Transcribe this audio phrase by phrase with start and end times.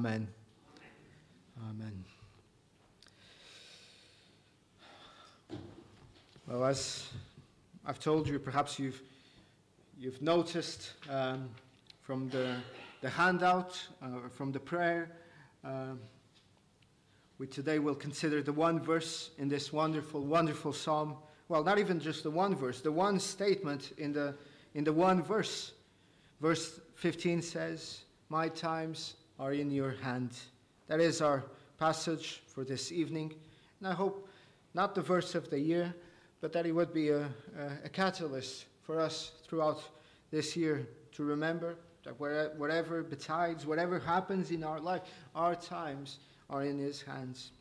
[0.00, 0.26] Amen.
[1.68, 2.04] Amen.
[6.46, 7.10] Well, as
[7.84, 9.02] I've told you, perhaps you've,
[9.98, 11.50] you've noticed um,
[12.00, 12.56] from the,
[13.02, 15.10] the handout, uh, from the prayer,
[15.66, 15.92] uh,
[17.36, 21.14] we today will consider the one verse in this wonderful, wonderful psalm.
[21.50, 24.34] Well, not even just the one verse, the one statement in the,
[24.72, 25.72] in the one verse.
[26.40, 30.36] Verse 15 says, My times are in your hand.
[30.86, 31.42] That is our
[31.78, 33.32] passage for this evening.
[33.80, 34.28] And I hope
[34.74, 35.94] not the verse of the year,
[36.42, 39.82] but that it would be a, a, a catalyst for us throughout
[40.30, 42.20] this year to remember that
[42.58, 45.02] whatever betides, whatever happens in our life,
[45.34, 46.18] our times
[46.50, 47.52] are in His hands.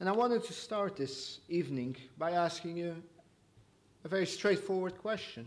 [0.00, 2.96] And I wanted to start this evening by asking you
[4.04, 5.46] a very straightforward question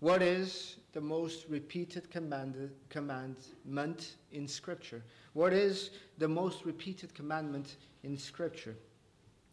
[0.00, 5.02] What is the most repeated commandment in Scripture?
[5.32, 8.76] What is the most repeated commandment in Scripture?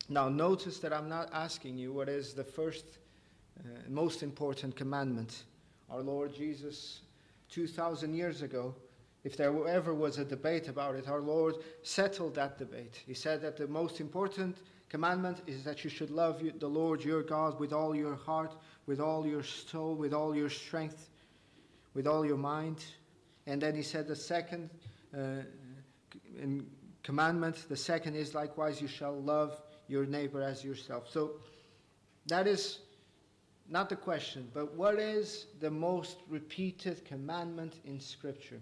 [0.07, 2.99] Now, notice that I'm not asking you what is the first,
[3.59, 5.45] uh, most important commandment.
[5.89, 7.01] Our Lord Jesus,
[7.49, 8.75] 2,000 years ago,
[9.23, 13.01] if there ever was a debate about it, our Lord settled that debate.
[13.07, 14.57] He said that the most important
[14.89, 18.55] commandment is that you should love the Lord your God with all your heart,
[18.87, 21.09] with all your soul, with all your strength,
[21.93, 22.83] with all your mind.
[23.47, 24.69] And then he said the second
[25.15, 25.43] uh,
[27.03, 31.09] commandment, the second is likewise, you shall love your neighbor as yourself.
[31.09, 31.31] So
[32.27, 32.79] that is
[33.69, 38.61] not the question, but what is the most repeated commandment in Scripture?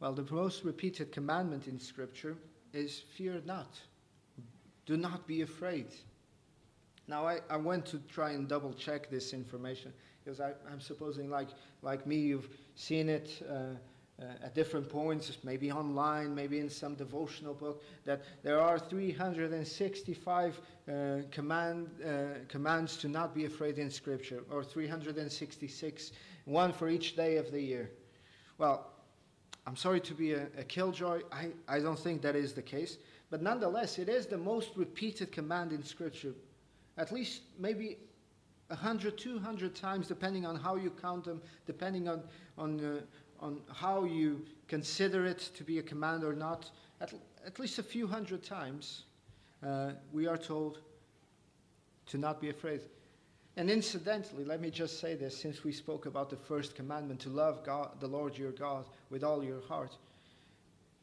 [0.00, 2.36] Well, the most repeated commandment in Scripture
[2.72, 3.78] is fear not.
[4.86, 5.86] Do not be afraid.
[7.10, 11.28] Now, I, I went to try and double check this information because I, am supposing,
[11.28, 11.48] like,
[11.82, 13.54] like me, you've seen it uh,
[14.22, 20.60] uh, at different points, maybe online, maybe in some devotional book, that there are 365
[20.88, 20.92] uh,
[21.32, 22.10] command, uh,
[22.46, 26.12] commands to not be afraid in Scripture, or 366,
[26.44, 27.90] one for each day of the year.
[28.56, 28.86] Well,
[29.66, 31.22] I'm sorry to be a, a killjoy.
[31.32, 32.98] I, I don't think that is the case.
[33.30, 36.34] But nonetheless, it is the most repeated command in Scripture
[36.96, 37.98] at least maybe
[38.68, 42.22] 100, 200 times, depending on how you count them, depending on,
[42.56, 46.70] on, uh, on how you consider it to be a command or not,
[47.00, 47.12] at,
[47.44, 49.04] at least a few hundred times,
[49.66, 50.78] uh, we are told
[52.06, 52.82] to not be afraid.
[53.56, 57.28] And incidentally, let me just say this since we spoke about the first commandment to
[57.28, 59.96] love God, the Lord your God with all your heart.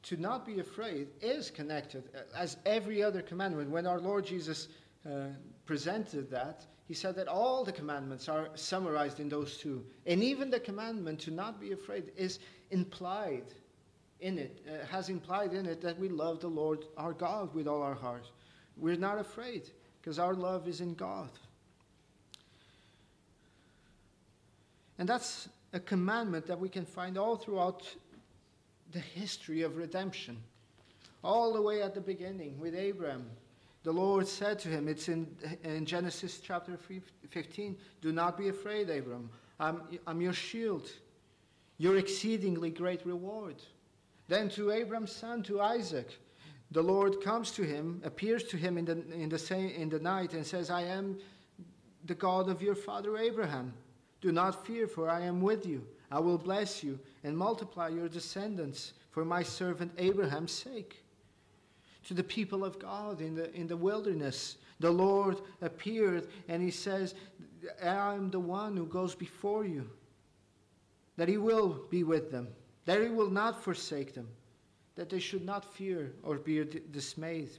[0.04, 3.70] To not be afraid is connected, uh, as every other commandment.
[3.70, 4.70] When our Lord Jesus
[5.06, 5.28] uh,
[5.68, 9.86] presented that, he said that all the commandments are summarized in those two.
[10.06, 12.40] And even the commandment to not be afraid is
[12.72, 13.44] implied
[14.22, 17.68] in it, uh, has implied in it that we love the Lord our God with
[17.68, 18.32] all our heart.
[18.78, 19.70] We're not afraid
[20.02, 21.30] because our love is in God.
[24.98, 27.84] And that's a commandment that we can find all throughout
[28.94, 30.38] the history of redemption.
[31.24, 33.30] All the way at the beginning with Abraham,
[33.88, 35.34] the Lord said to him, it's in,
[35.64, 39.30] in Genesis chapter 15, do not be afraid, Abram.
[39.62, 40.90] I'm, I'm your shield,
[41.78, 43.56] your exceedingly great reward.
[44.28, 46.20] Then to Abram's son, to Isaac,
[46.70, 50.00] the Lord comes to him, appears to him in the, in the, same, in the
[50.00, 51.18] night, and says, I am
[52.04, 53.74] the God of your father Abraham.
[54.20, 55.88] Do not fear, for I am with you.
[56.12, 61.06] I will bless you and multiply your descendants for my servant Abraham's sake
[62.08, 64.58] to the people of God in the, in the wilderness.
[64.80, 67.16] The Lord appeared and he says,
[67.84, 69.90] I am the one who goes before you.
[71.18, 72.48] That he will be with them,
[72.86, 74.28] that he will not forsake them,
[74.96, 77.50] that they should not fear or be dismayed.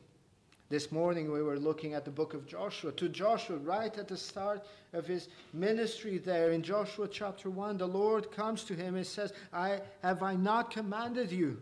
[0.71, 2.93] This morning we were looking at the book of Joshua.
[2.93, 7.89] To Joshua, right at the start of his ministry there in Joshua chapter 1, the
[7.89, 11.61] Lord comes to him and says, I have I not commanded you?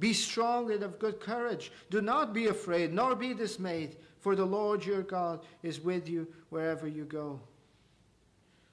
[0.00, 1.70] Be strong and of good courage.
[1.90, 6.26] Do not be afraid, nor be dismayed, for the Lord your God is with you
[6.48, 7.38] wherever you go.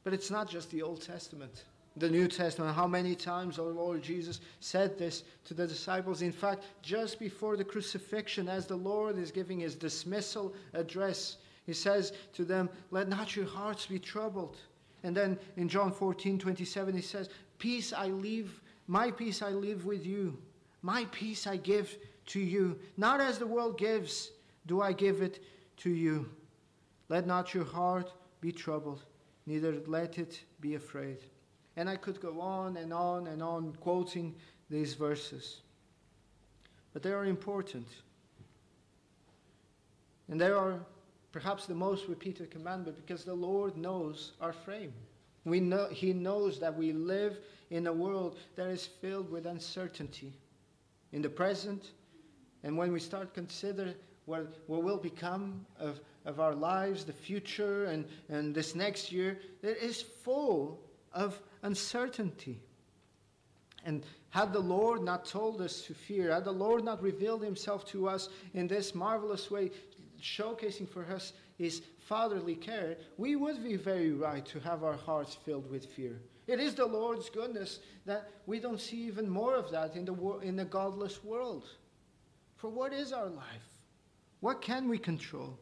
[0.03, 1.65] But it's not just the Old Testament.
[1.97, 6.21] The New Testament, how many times our Lord Jesus said this to the disciples?
[6.21, 11.73] In fact, just before the crucifixion, as the Lord is giving his dismissal address, he
[11.73, 14.57] says to them, Let not your hearts be troubled.
[15.03, 19.83] And then in John 14, 27, he says, Peace I leave, my peace I leave
[19.83, 20.37] with you.
[20.87, 21.97] My peace I give
[22.27, 22.79] to you.
[22.95, 24.31] Not as the world gives,
[24.67, 25.43] do I give it
[25.83, 26.29] to you.
[27.09, 29.03] Let not your heart be troubled,
[29.45, 31.17] neither let it be afraid.
[31.75, 34.33] And I could go on and on and on quoting
[34.69, 35.59] these verses.
[36.93, 37.87] But they are important.
[40.29, 40.79] And they are
[41.33, 44.93] perhaps the most repeated commandment because the Lord knows our frame.
[45.43, 47.39] We know, he knows that we live
[47.71, 50.31] in a world that is filled with uncertainty
[51.11, 51.91] in the present.
[52.63, 53.93] And when we start consider
[54.25, 59.39] what, what will become of, of our lives, the future, and, and this next year,
[59.63, 60.79] it is full
[61.13, 62.59] of uncertainty.
[63.85, 67.85] And had the Lord not told us to fear, had the Lord not revealed himself
[67.87, 69.71] to us in this marvelous way,
[70.21, 75.35] showcasing for us his fatherly care, we would be very right to have our hearts
[75.35, 76.19] filled with fear.
[76.47, 80.39] It is the Lord's goodness that we don't see even more of that in the,
[80.41, 81.67] in the godless world.
[82.55, 83.67] For what is our life?
[84.39, 85.59] What can we control?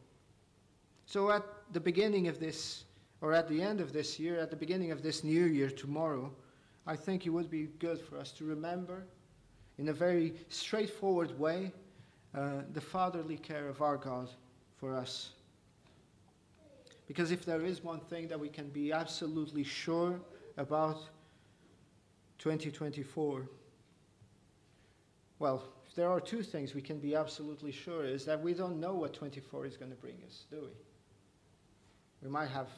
[1.06, 2.84] So, at the beginning of this,
[3.20, 6.32] or at the end of this year, at the beginning of this new year tomorrow,
[6.86, 9.06] I think it would be good for us to remember
[9.78, 11.72] in a very straightforward way
[12.34, 14.30] uh, the fatherly care of our God
[14.76, 15.30] for us.
[17.06, 20.20] Because if there is one thing that we can be absolutely sure
[20.56, 20.98] about
[22.38, 23.48] 2024,
[25.38, 28.80] well, if there are two things we can be absolutely sure is that we don't
[28.80, 30.68] know what 24 is going to bring us, do we?
[32.22, 32.68] We might have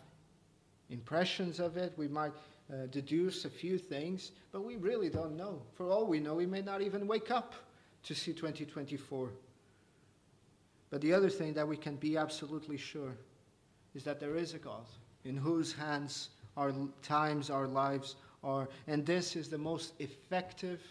[0.90, 2.32] impressions of it, we might
[2.72, 5.62] uh, deduce a few things, but we really don't know.
[5.74, 7.54] For all we know, we may not even wake up
[8.04, 9.30] to see 2024.
[10.90, 13.16] But the other thing that we can be absolutely sure
[13.94, 14.86] is that there is a God
[15.24, 16.72] in whose hands our
[17.02, 18.68] times, our lives are.
[18.86, 20.82] And this is the most effective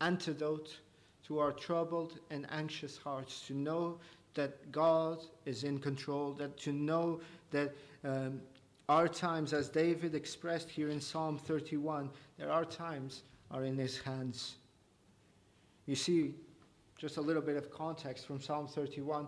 [0.00, 0.78] antidote
[1.26, 3.98] to our troubled and anxious hearts to know
[4.34, 7.20] that God is in control, that to know
[7.50, 7.74] that
[8.04, 8.40] um,
[8.88, 12.08] our times, as David expressed here in Psalm 31,
[12.38, 14.56] that our times are in his hands.
[15.86, 16.34] You see,
[16.96, 19.26] just a little bit of context from Psalm 31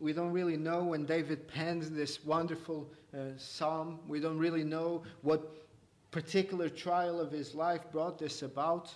[0.00, 3.98] we don't really know when David penned this wonderful uh, psalm.
[4.06, 5.66] We don't really know what
[6.10, 8.94] particular trial of his life brought this about.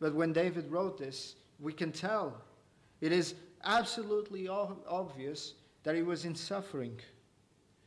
[0.00, 2.40] But when David wrote this, we can tell.
[3.00, 6.98] It is absolutely obvious that he was in suffering.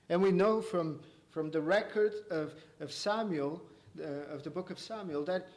[0.10, 1.00] And we know from,
[1.30, 3.62] from the record of, of Samuel,
[4.00, 5.48] uh, of the book of Samuel, that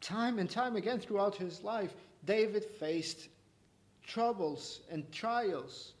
[0.00, 1.94] time and time again throughout his life,
[2.24, 3.28] David faced
[4.04, 5.94] troubles and trials.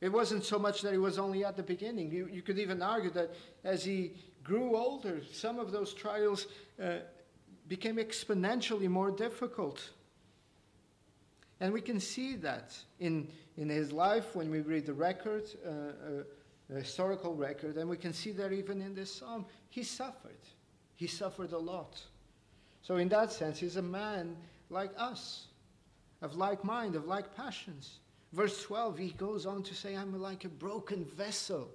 [0.00, 2.10] It wasn't so much that he was only at the beginning.
[2.10, 3.30] You, you could even argue that
[3.64, 4.12] as he
[4.42, 6.46] grew older, some of those trials
[6.82, 6.98] uh,
[7.68, 9.90] became exponentially more difficult.
[11.60, 15.70] And we can see that in, in his life when we read the record, uh,
[15.70, 19.44] uh, historical record, and we can see that even in this psalm.
[19.68, 20.40] He suffered.
[20.96, 22.00] He suffered a lot.
[22.82, 24.36] So, in that sense, he's a man
[24.70, 25.46] like us,
[26.22, 27.99] of like mind, of like passions.
[28.32, 31.68] Verse 12, he goes on to say, I'm like a broken vessel.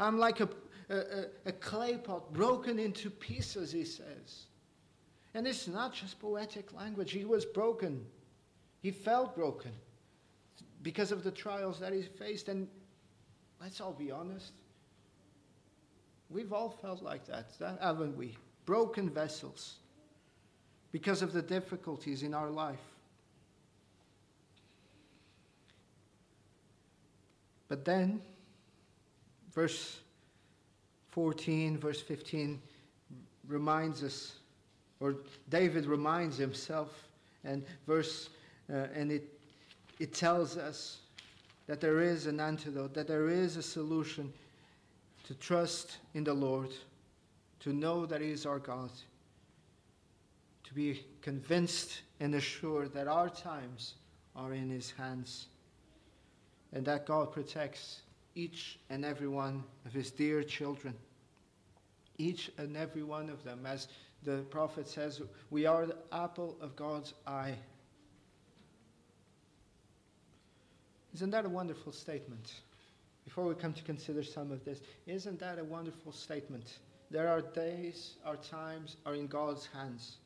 [0.00, 0.48] I'm like a,
[0.88, 4.46] a, a, clay pot broken into pieces, he says.
[5.34, 7.12] And it's not just poetic language.
[7.12, 8.04] He was broken.
[8.80, 9.72] He felt broken
[10.82, 12.48] because of the trials that he faced.
[12.48, 12.66] And
[13.60, 14.52] let's all be honest.
[16.30, 18.36] We've all felt like that, haven't we?
[18.64, 19.76] Broken vessels
[20.92, 22.93] because of the difficulties in our life.
[27.68, 28.20] But then,
[29.52, 29.98] verse
[31.10, 32.60] 14, verse 15
[33.48, 34.34] reminds us,
[35.00, 35.16] or
[35.48, 37.08] David reminds himself,
[37.44, 38.30] and verse,
[38.72, 39.22] uh, and it,
[39.98, 40.98] it tells us
[41.66, 44.32] that there is an antidote, that there is a solution
[45.26, 46.70] to trust in the Lord,
[47.60, 48.90] to know that He is our God,
[50.64, 53.94] to be convinced and assured that our times
[54.36, 55.46] are in His hands
[56.74, 58.00] and that God protects
[58.34, 60.92] each and every one of his dear children.
[62.18, 63.64] Each and every one of them.
[63.64, 63.88] As
[64.24, 67.54] the prophet says, we are the apple of God's eye.
[71.14, 72.54] Isn't that a wonderful statement?
[73.24, 76.78] Before we come to consider some of this, isn't that a wonderful statement?
[77.10, 80.16] There are days, our times are in God's hands.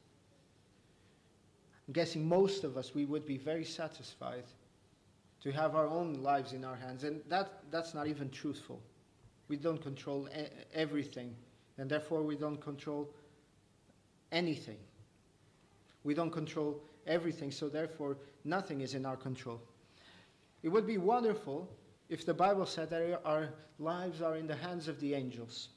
[1.87, 4.45] I'm guessing most of us, we would be very satisfied
[5.43, 7.05] to have our own lives in our hands.
[7.05, 8.83] And that, that's not even truthful.
[9.49, 11.35] We don't control e- everything,
[11.79, 13.09] and therefore we don't control
[14.33, 14.79] anything.
[16.05, 19.61] We don't control everything, so therefore nothing is in our control.
[20.63, 21.69] It would be wonderful
[22.09, 25.69] if the Bible said that our lives are in the hands of the angels.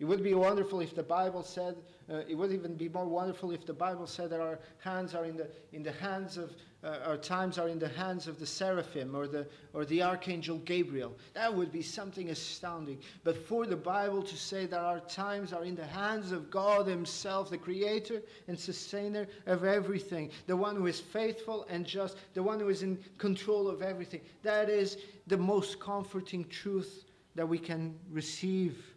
[0.00, 1.76] It would be wonderful if the Bible said,
[2.10, 5.26] uh, it would even be more wonderful if the Bible said that our hands are
[5.26, 6.52] in the, in the hands of,
[6.82, 10.56] uh, our times are in the hands of the seraphim or the, or the archangel
[10.64, 11.14] Gabriel.
[11.34, 12.98] That would be something astounding.
[13.24, 16.86] But for the Bible to say that our times are in the hands of God
[16.86, 22.42] Himself, the creator and sustainer of everything, the one who is faithful and just, the
[22.42, 27.04] one who is in control of everything, that is the most comforting truth
[27.34, 28.89] that we can receive.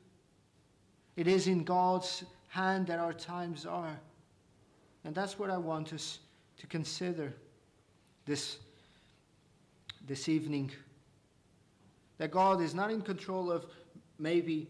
[1.15, 4.00] It is in God's hand that our times are.
[5.05, 6.20] And that's what I want us
[6.58, 7.34] to consider
[8.25, 8.58] this,
[10.08, 10.72] this evening.
[12.17, 13.65] That God is not in control of
[14.17, 14.67] maybe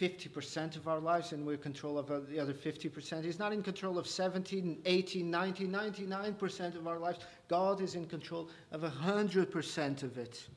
[0.00, 3.22] 50% of our lives and we're in control of the other 50%.
[3.22, 7.18] He's not in control of 17, 18, 19, 99% of our lives.
[7.48, 10.48] God is in control of 100% of it.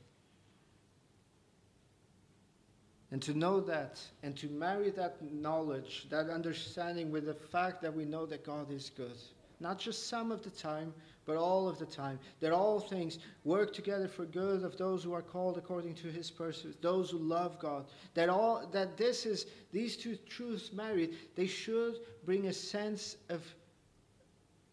[3.14, 7.94] And to know that and to marry that knowledge, that understanding with the fact that
[7.94, 9.16] we know that God is good.
[9.60, 10.92] Not just some of the time,
[11.24, 12.18] but all of the time.
[12.40, 16.28] That all things work together for good of those who are called according to his
[16.28, 17.86] purpose, those who love God.
[18.14, 23.44] That all that this is these two truths married, they should bring a sense of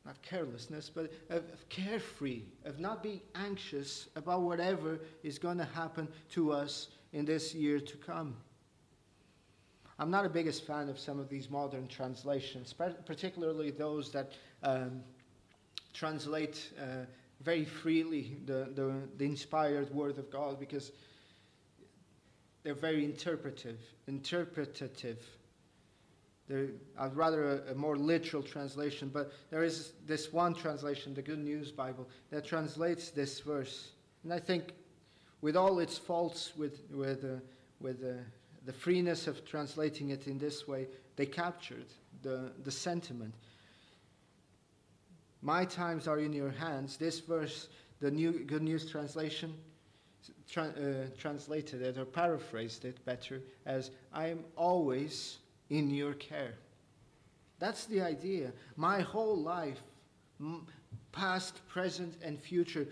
[0.03, 5.65] not carelessness, but of, of carefree, of not being anxious about whatever is going to
[5.75, 8.35] happen to us in this year to come.
[9.99, 12.73] I'm not a biggest fan of some of these modern translations,
[13.05, 14.31] particularly those that
[14.63, 15.03] um,
[15.93, 17.05] translate uh,
[17.43, 20.91] very freely the, the, the, inspired Word of God because
[22.63, 25.19] they're very interpretive, interpretative.
[26.47, 31.21] They're, I'd rather a, a more literal translation, but there is this one translation, the
[31.21, 33.91] Good News Bible, that translates this verse.
[34.23, 34.73] And I think
[35.41, 37.39] with all its faults, with, with, uh,
[37.79, 38.21] with uh,
[38.65, 41.87] the freeness of translating it in this way, they captured
[42.21, 43.33] the, the sentiment.
[45.41, 46.97] My times are in your hands.
[46.97, 47.69] This verse,
[47.99, 49.55] the New Good News translation,
[50.47, 56.53] tra- uh, translated it or paraphrased it better as I am always in your care.
[57.59, 58.51] That's the idea.
[58.75, 59.81] My whole life,
[61.11, 62.87] past, present, and future,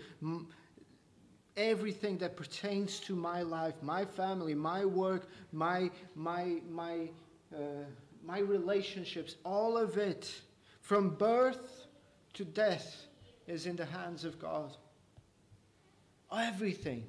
[1.56, 7.08] everything that pertains to my life, my family, my work, my, my, my,
[7.54, 7.84] uh,
[8.24, 10.32] my relationships, all of it,
[10.80, 11.86] from birth
[12.34, 13.06] to death,
[13.46, 14.76] is in the hands of God.
[16.32, 17.04] Everything.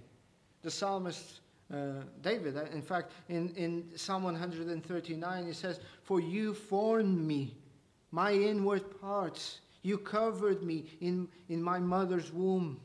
[0.63, 1.41] The psalmist
[1.74, 7.55] uh, David, uh, in fact, in, in Psalm 139, he says, For you formed me,
[8.12, 9.62] my inward parts.
[9.81, 12.79] You covered me in, in my mother's womb.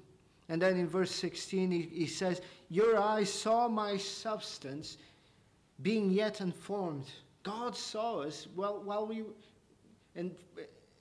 [0.49, 4.97] And then in verse 16, he, he says, Your eyes saw my substance
[5.83, 7.07] being yet unformed.
[7.43, 9.25] God saw us while, while we
[10.15, 10.35] and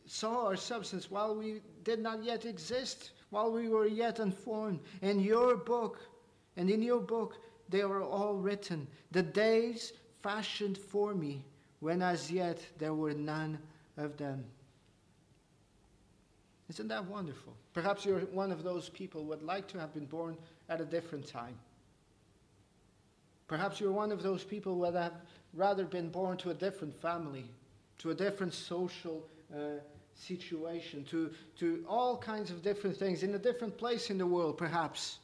[0.06, 4.80] saw our substance while we did not yet exist, while we were yet unformed.
[5.02, 6.00] And your book,
[6.58, 7.38] and in your book,
[7.70, 8.88] they were all written.
[9.12, 11.44] The days fashioned for me,
[11.80, 13.58] when as yet there were none
[13.98, 14.46] of them.
[16.70, 17.56] Isn't that wonderful?
[17.74, 20.36] Perhaps you're one of those people who would like to have been born
[20.68, 21.56] at a different time.
[23.48, 25.14] Perhaps you're one of those people who would have
[25.54, 27.46] rather been born to a different family,
[28.00, 29.80] to a different social uh,
[30.16, 34.58] situation, to, to all kinds of different things, in a different place in the world,
[34.58, 35.20] perhaps.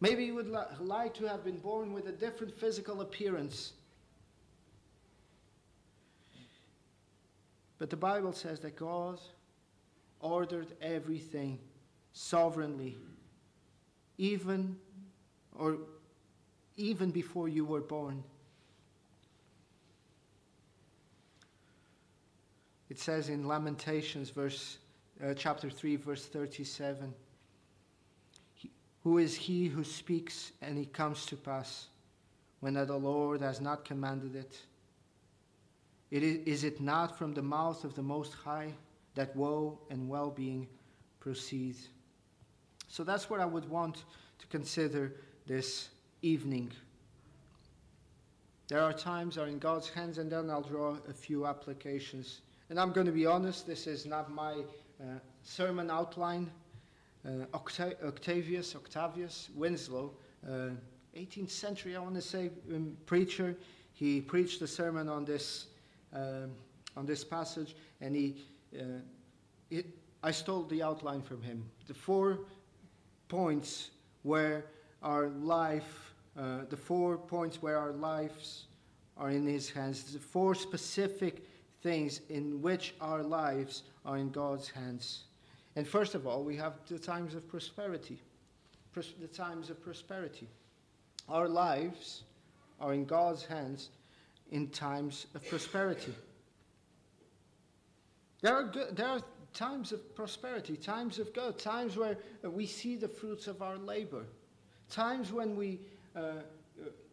[0.00, 3.72] Maybe you would li- like to have been born with a different physical appearance.
[7.78, 9.20] But the Bible says that God
[10.20, 11.58] ordered everything
[12.12, 12.96] sovereignly,
[14.16, 14.76] even
[15.56, 15.78] or
[16.76, 18.22] even before you were born.
[22.88, 24.78] It says in Lamentations, verse,
[25.22, 27.12] uh, chapter 3, verse 37
[29.02, 31.88] Who is he who speaks and it comes to pass
[32.60, 34.58] when the Lord has not commanded it?
[36.10, 38.72] it is, is it not from the mouth of the Most High?
[39.18, 40.68] That woe and well being
[41.18, 41.74] proceed.
[42.86, 44.04] So that's what I would want
[44.38, 45.12] to consider
[45.44, 45.88] this
[46.22, 46.70] evening.
[48.68, 52.42] There are times are in God's hands, and then I'll draw a few applications.
[52.70, 54.52] And I'm going to be honest, this is not my
[55.00, 56.48] uh, sermon outline.
[57.26, 60.12] Uh, Octa- Octavius, Octavius Winslow,
[60.46, 60.68] uh,
[61.16, 63.56] 18th century, I want to say, um, preacher.
[63.94, 65.66] He preached a sermon on this,
[66.12, 66.52] um,
[66.96, 69.86] on this passage, and he it,
[70.22, 71.64] I stole the outline from him.
[71.86, 72.40] The four
[73.28, 73.90] points
[74.22, 74.66] where
[75.02, 78.64] our life, uh, the four points where our lives
[79.16, 80.12] are in His hands.
[80.12, 81.44] The four specific
[81.82, 85.24] things in which our lives are in God's hands.
[85.76, 88.20] And first of all, we have the times of prosperity.
[88.92, 90.48] Pros- the times of prosperity.
[91.28, 92.24] Our lives
[92.80, 93.90] are in God's hands
[94.50, 96.14] in times of prosperity.
[98.40, 99.20] There are, good, there are
[99.52, 104.26] times of prosperity, times of good, times where we see the fruits of our labor,
[104.88, 105.80] times when we,
[106.14, 106.42] uh, uh,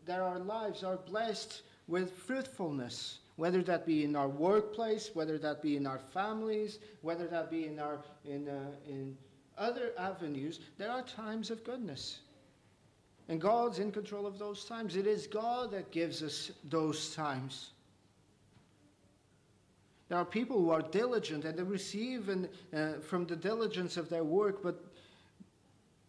[0.05, 5.61] that our lives are blessed with fruitfulness, whether that be in our workplace, whether that
[5.61, 9.17] be in our families, whether that be in, our, in, uh, in
[9.57, 12.19] other avenues, there are times of goodness.
[13.27, 14.95] And God's in control of those times.
[14.95, 17.71] It is God that gives us those times.
[20.07, 24.23] There are people who are diligent and they receive uh, from the diligence of their
[24.23, 24.83] work, but,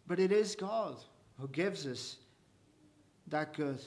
[0.07, 0.97] but it is God
[1.39, 2.17] who gives us
[3.27, 3.81] that good.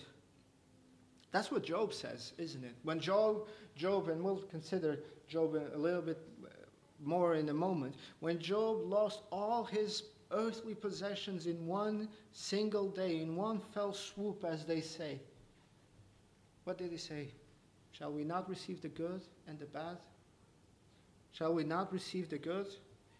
[1.32, 2.74] That's what Job says, isn't it?
[2.82, 4.98] When Job, Job, and we'll consider
[5.28, 6.18] Job a little bit
[7.02, 10.02] more in a moment, when Job lost all his
[10.32, 15.20] earthly possessions in one single day, in one fell swoop, as they say,
[16.64, 17.28] what did he say?
[17.92, 19.98] Shall we not receive the good and the bad?
[21.32, 22.68] Shall we not receive the good?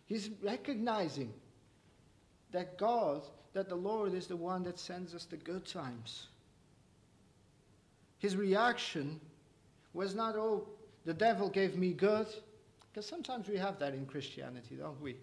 [0.06, 1.32] He's recognizing
[2.52, 3.22] that God,
[3.52, 6.26] that the Lord is the one that sends us the good times.
[8.18, 9.20] His reaction
[9.94, 10.66] was not, oh,
[11.04, 12.26] the devil gave me good.
[12.92, 15.16] Because sometimes we have that in Christianity, don't we?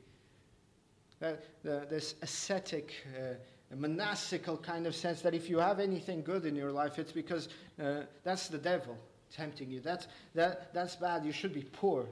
[1.22, 3.34] Uh, the, this ascetic, uh,
[3.76, 7.50] monastical kind of sense that if you have anything good in your life, it's because
[7.82, 8.98] uh, that's the devil
[9.32, 9.80] tempting you.
[9.80, 11.26] That's, that, that's bad.
[11.26, 12.06] You should be poor.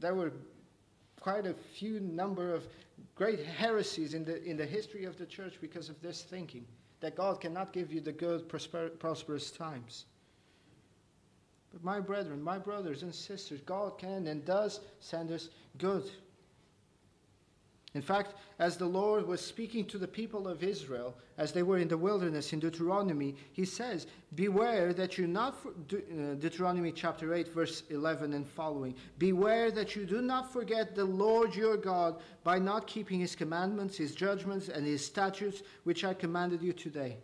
[0.00, 0.32] There were
[1.20, 2.66] quite a few number of
[3.14, 6.64] great heresies in the, in the history of the church because of this thinking
[7.00, 10.06] that God cannot give you the good, prosper, prosperous times.
[11.72, 15.48] But my brethren, my brothers and sisters, God can and does send us
[15.78, 16.04] good.
[17.94, 21.76] In fact, as the Lord was speaking to the people of Israel as they were
[21.76, 27.34] in the wilderness in Deuteronomy, he says, Beware that you not, for, uh, Deuteronomy chapter
[27.34, 32.22] 8, verse 11 and following, Beware that you do not forget the Lord your God
[32.44, 37.18] by not keeping his commandments, his judgments, and his statutes, which I commanded you today.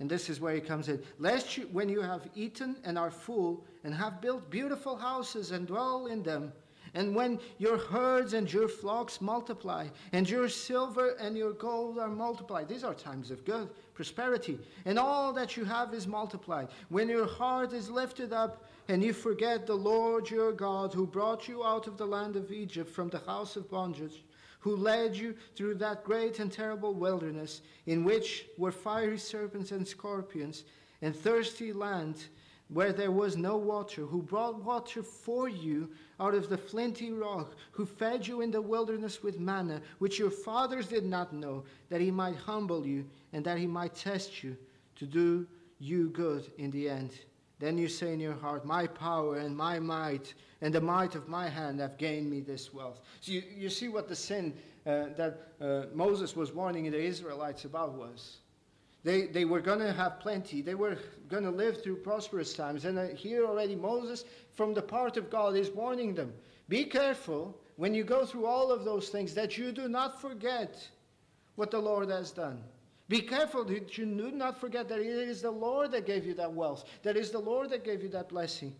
[0.00, 1.02] And this is where he comes in.
[1.18, 5.66] Lest you, when you have eaten and are full, and have built beautiful houses and
[5.66, 6.52] dwell in them,
[6.94, 12.08] and when your herds and your flocks multiply, and your silver and your gold are
[12.08, 16.68] multiplied, these are times of good, prosperity, and all that you have is multiplied.
[16.88, 21.48] When your heart is lifted up, and you forget the Lord your God, who brought
[21.48, 24.22] you out of the land of Egypt from the house of bondage,
[24.60, 29.86] who led you through that great and terrible wilderness, in which were fiery serpents and
[29.86, 30.64] scorpions,
[31.02, 32.26] and thirsty land
[32.68, 37.54] where there was no water, who brought water for you out of the flinty rock,
[37.72, 42.00] who fed you in the wilderness with manna, which your fathers did not know, that
[42.00, 44.56] he might humble you and that he might test you
[44.96, 45.46] to do
[45.78, 47.10] you good in the end.
[47.58, 51.28] Then you say in your heart, My power and my might and the might of
[51.28, 53.00] my hand have gained me this wealth.
[53.20, 54.54] So you, you see what the sin
[54.86, 58.38] uh, that uh, Moses was warning the Israelites about was.
[59.04, 60.62] They, they were going to have plenty.
[60.62, 60.96] They were
[61.28, 62.86] going to live through prosperous times.
[62.86, 66.32] And here already, Moses, from the part of God, is warning them
[66.68, 70.88] be careful when you go through all of those things that you do not forget
[71.56, 72.62] what the Lord has done.
[73.08, 76.32] Be careful that you do not forget that it is the Lord that gave you
[76.34, 78.74] that wealth, that is the Lord that gave you that blessing.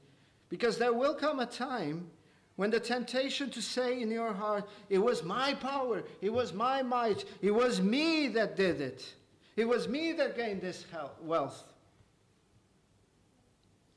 [0.48, 2.08] Because there will come a time
[2.56, 6.82] when the temptation to say in your heart, It was my power, it was my
[6.82, 9.14] might, it was me that did it.
[9.56, 10.84] It was me that gained this
[11.22, 11.64] wealth.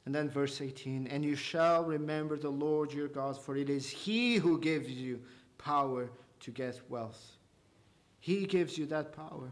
[0.05, 3.89] And then verse 18, and you shall remember the Lord your God, for it is
[3.89, 5.19] he who gives you
[5.57, 7.35] power to get wealth.
[8.19, 9.51] He gives you that power.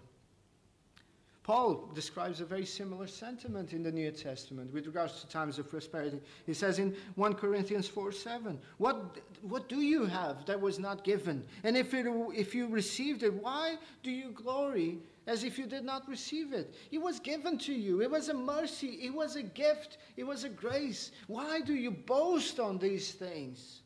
[1.45, 5.69] Paul describes a very similar sentiment in the New Testament with regards to times of
[5.69, 6.19] prosperity.
[6.47, 11.03] He says in 1 Corinthians 4 7, what, what do you have that was not
[11.03, 11.45] given?
[11.63, 15.83] And if, it, if you received it, why do you glory as if you did
[15.83, 16.73] not receive it?
[16.89, 18.01] It was given to you.
[18.01, 18.97] It was a mercy.
[19.03, 19.99] It was a gift.
[20.17, 21.11] It was a grace.
[21.27, 23.81] Why do you boast on these things?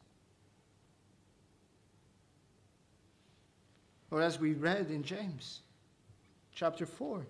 [4.12, 5.60] Or as we read in James
[6.54, 7.26] chapter 4.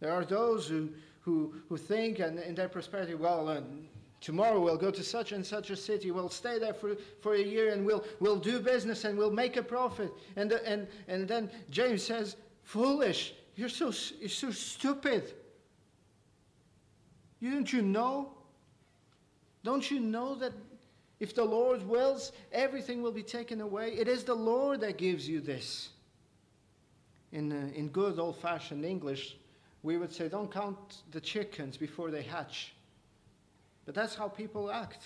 [0.00, 3.60] There are those who, who, who think and in their prosperity, well, uh,
[4.20, 7.42] tomorrow we'll go to such and such a city, we'll stay there for, for a
[7.42, 10.12] year and we'll, we'll do business and we'll make a profit.
[10.36, 15.34] And, and, and then James says, foolish, you're so, you're so stupid.
[17.40, 18.32] You, Don't you know?
[19.64, 20.52] Don't you know that
[21.20, 23.88] if the Lord wills, everything will be taken away?
[23.92, 25.90] It is the Lord that gives you this.
[27.32, 29.36] In, uh, in good old fashioned English,
[29.82, 32.74] we would say, don't count the chickens before they hatch.
[33.86, 35.04] But that's how people act.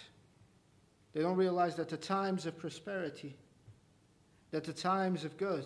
[1.12, 3.36] They don't realize that the times of prosperity,
[4.50, 5.64] that the times of good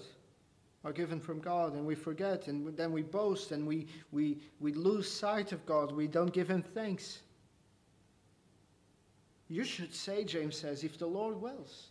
[0.84, 4.72] are given from God, and we forget, and then we boast, and we, we, we
[4.72, 5.92] lose sight of God.
[5.92, 7.20] We don't give Him thanks.
[9.48, 11.88] You should say, James says, if the Lord wills,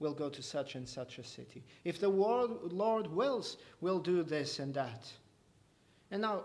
[0.00, 1.62] we'll go to such and such a city.
[1.84, 5.06] If the Lord wills, we'll do this and that.
[6.10, 6.42] And now,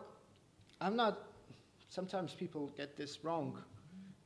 [0.80, 1.20] I'm not,
[1.90, 3.58] sometimes people get this wrong.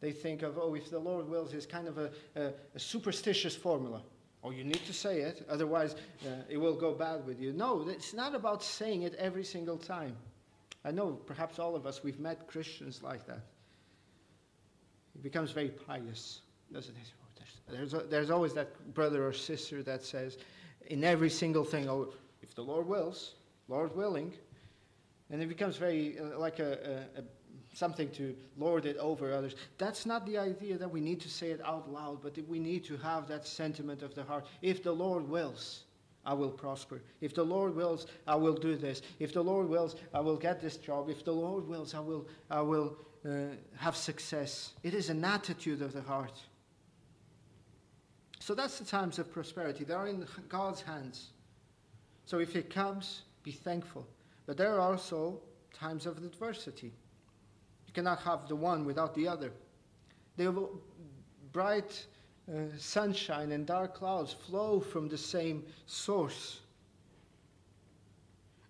[0.01, 3.55] They think of, oh, if the Lord wills, is kind of a, a, a superstitious
[3.55, 4.01] formula.
[4.43, 7.51] Oh, you need to say it, otherwise uh, it will go bad with you.
[7.51, 10.15] No, it's not about saying it every single time.
[10.83, 13.41] I know perhaps all of us, we've met Christians like that.
[15.15, 17.11] It becomes very pious, doesn't it?
[17.67, 20.37] There's, there's always that brother or sister that says,
[20.87, 23.33] in every single thing, oh, if the Lord wills,
[23.67, 24.33] Lord willing,
[25.29, 27.23] and it becomes very uh, like a, a, a,
[27.73, 29.55] something to lord it over others.
[29.77, 32.83] That's not the idea that we need to say it out loud, but we need
[32.85, 34.45] to have that sentiment of the heart.
[34.61, 35.83] If the Lord wills,
[36.25, 37.01] I will prosper.
[37.21, 39.01] If the Lord wills, I will do this.
[39.19, 41.09] If the Lord wills, I will get this job.
[41.09, 44.73] If the Lord wills, I will, I will uh, have success.
[44.83, 46.39] It is an attitude of the heart.
[48.39, 49.83] So that's the times of prosperity.
[49.83, 51.31] They are in God's hands.
[52.25, 54.07] So if it comes, be thankful.
[54.45, 55.41] But there are also
[55.73, 56.93] times of adversity.
[57.87, 59.51] You cannot have the one without the other.
[60.37, 60.67] The
[61.51, 62.05] bright
[62.47, 66.59] uh, sunshine and dark clouds flow from the same source.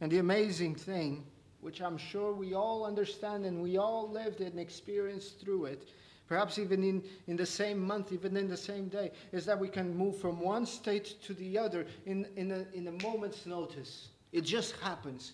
[0.02, 1.26] And the amazing thing,
[1.62, 5.90] which I'm sure we all understand and we all lived and experienced through it,
[6.28, 9.68] perhaps even in, in the same month, even in the same day, is that we
[9.68, 14.10] can move from one state to the other in, in, a, in a moment's notice.
[14.32, 15.34] It just happens.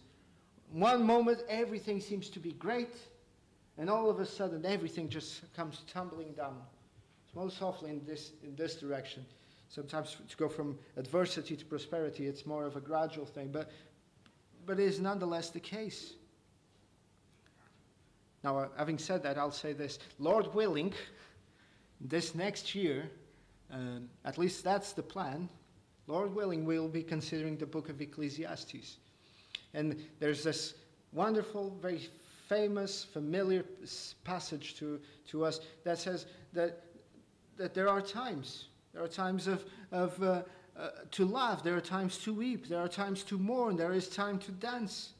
[0.71, 2.95] One moment, everything seems to be great,
[3.77, 6.62] and all of a sudden, everything just comes tumbling down.
[7.25, 9.25] It's most often in this, in this direction.
[9.67, 13.69] Sometimes to go from adversity to prosperity, it's more of a gradual thing, but,
[14.65, 16.13] but it is nonetheless the case.
[18.43, 20.93] Now, uh, having said that, I'll say this Lord willing,
[21.99, 23.10] this next year,
[23.71, 25.49] um, at least that's the plan,
[26.07, 28.97] Lord willing, we'll be considering the book of Ecclesiastes.
[29.73, 30.75] And there's this
[31.13, 32.10] wonderful, very
[32.47, 33.65] famous, familiar
[34.23, 36.84] passage to, to us that says that,
[37.57, 38.65] that there are times.
[38.93, 40.41] There are times of, of uh,
[40.77, 44.07] uh, to laugh, there are times to weep, there are times to mourn, there is
[44.07, 45.13] time to dance.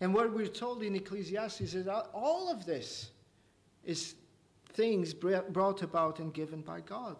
[0.00, 3.10] And what we're told in Ecclesiastes is that all of this
[3.84, 4.14] is
[4.72, 7.16] things brought about and given by God.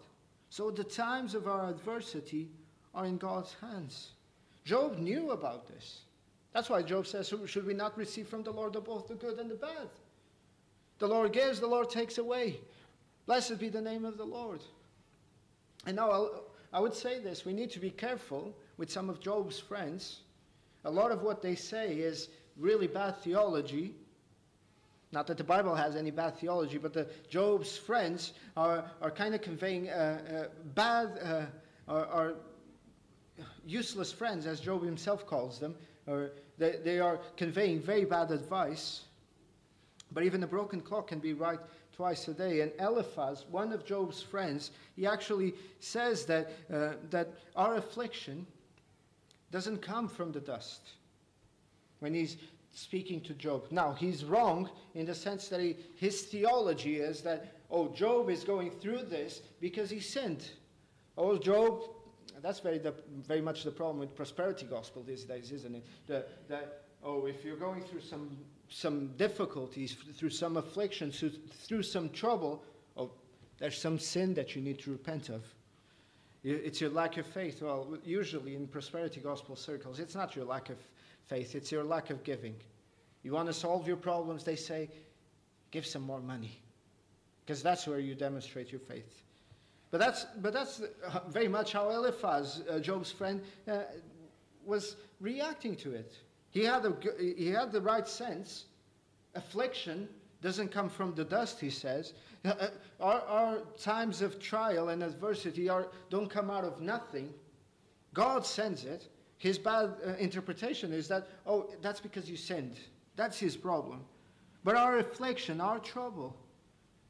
[0.49, 2.49] So the times of our adversity
[2.93, 4.11] are in God's hands.
[4.65, 6.01] Job knew about this.
[6.57, 9.51] That's why Job says, Should we not receive from the Lord both the good and
[9.51, 9.89] the bad?
[10.97, 12.59] The Lord gives, the Lord takes away.
[13.27, 14.61] Blessed be the name of the Lord.
[15.85, 19.19] And now I'll, I would say this we need to be careful with some of
[19.19, 20.21] Job's friends.
[20.83, 23.93] A lot of what they say is really bad theology.
[25.11, 29.35] Not that the Bible has any bad theology, but the Job's friends are, are kind
[29.35, 31.45] of conveying uh, uh, bad, uh,
[31.87, 32.33] are
[33.63, 35.75] useless friends, as Job himself calls them,
[36.07, 39.01] or they, they are conveying very bad advice.
[40.11, 41.59] But even a broken clock can be right
[41.95, 42.61] twice a day.
[42.61, 48.45] And Eliphaz, one of Job's friends, he actually says that, uh, that our affliction
[49.51, 50.91] doesn't come from the dust
[51.99, 52.37] when he's
[52.73, 53.65] speaking to Job.
[53.71, 58.43] Now, he's wrong in the sense that he, his theology is that, oh, Job is
[58.43, 60.47] going through this because he sinned.
[61.17, 61.81] Oh, Job,
[62.41, 62.93] that's very, the,
[63.27, 65.85] very much the problem with prosperity gospel these days, isn't it?
[66.07, 68.37] That, oh, if you're going through some,
[68.69, 71.31] some difficulties, through some afflictions, through,
[71.65, 72.63] through some trouble,
[72.97, 73.11] oh,
[73.57, 75.43] there's some sin that you need to repent of.
[76.43, 77.61] It's your lack of faith.
[77.61, 80.77] Well, usually in prosperity gospel circles, it's not your lack of
[81.25, 82.55] faith, it's your lack of giving.
[83.23, 84.89] You want to solve your problems, they say,
[85.71, 86.61] give some more money.
[87.45, 89.23] Because that's where you demonstrate your faith.
[89.91, 90.81] But that's, but that's
[91.29, 93.83] very much how Eliphaz, uh, Job's friend, uh,
[94.65, 96.13] was reacting to it.
[96.49, 98.65] He had, a, he had the right sense.
[99.35, 100.09] Affliction
[100.41, 102.13] doesn't come from the dust, he says.
[102.43, 102.67] Uh, uh,
[102.99, 107.33] our, our times of trial and adversity are, don't come out of nothing.
[108.13, 109.07] God sends it.
[109.37, 112.79] His bad uh, interpretation is that, oh, that's because you sinned.
[113.15, 114.03] That's his problem.
[114.63, 116.35] But our affliction, our trouble,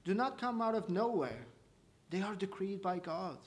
[0.03, 1.45] do not come out of nowhere.
[2.09, 3.37] They are decreed by God.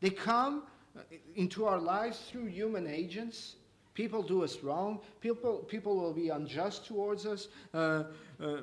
[0.00, 0.64] They come
[0.96, 1.00] uh,
[1.36, 3.56] into our lives through human agents.
[3.94, 5.00] People do us wrong.
[5.20, 7.48] People, people will be unjust towards us.
[7.72, 8.04] Uh,
[8.42, 8.56] uh,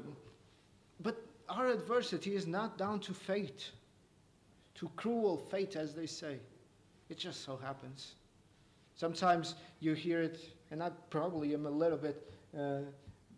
[1.01, 3.71] but our adversity is not down to fate,
[4.75, 6.37] to cruel fate, as they say.
[7.09, 8.13] It just so happens.
[8.95, 10.39] Sometimes you hear it,
[10.71, 12.79] and I probably am a little bit uh,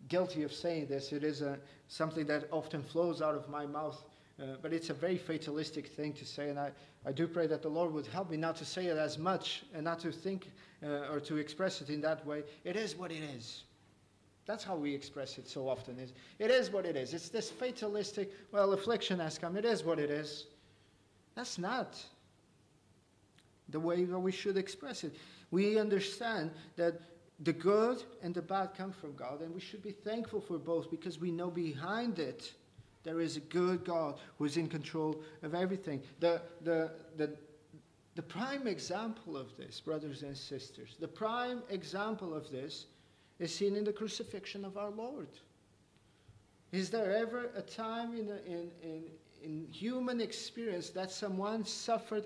[0.08, 1.12] guilty of saying this.
[1.12, 4.02] It is a, something that often flows out of my mouth,
[4.40, 6.70] uh, but it's a very fatalistic thing to say, and I,
[7.04, 9.64] I do pray that the Lord would help me not to say it as much
[9.74, 10.50] and not to think
[10.82, 12.42] uh, or to express it in that way.
[12.64, 13.64] It is what it is.
[14.46, 15.98] That's how we express it so often.
[15.98, 17.14] Is it is what it is.
[17.14, 19.56] It's this fatalistic, well, affliction has come.
[19.56, 20.46] It is what it is.
[21.34, 22.02] That's not
[23.68, 25.14] the way that we should express it.
[25.50, 27.00] We understand that
[27.40, 30.90] the good and the bad come from God, and we should be thankful for both
[30.90, 32.52] because we know behind it
[33.04, 36.02] there is a good God who is in control of everything.
[36.20, 37.36] The, the, the,
[38.14, 42.86] the prime example of this, brothers and sisters, the prime example of this
[43.38, 45.28] is seen in the crucifixion of our Lord.
[46.70, 49.02] Is there ever a time in, in, in,
[49.42, 52.24] in human experience that someone suffered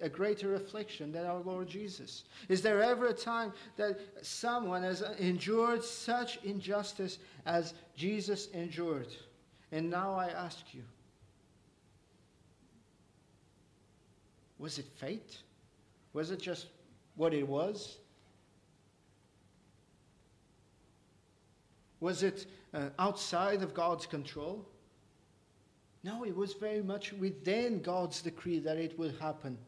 [0.00, 2.24] a greater affliction than our Lord Jesus?
[2.48, 9.08] Is there ever a time that someone has endured such injustice as Jesus endured?
[9.70, 10.82] And now I ask you
[14.58, 15.38] was it fate?
[16.12, 16.66] Was it just
[17.14, 17.98] what it was?
[22.00, 24.66] Was it uh, outside of God's control?
[26.04, 29.58] No, it was very much within God's decree that it would happen.